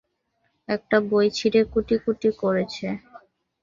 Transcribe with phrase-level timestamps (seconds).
[0.69, 2.87] একটা বই ছিঁড়ে কুটিকুটি করেছে।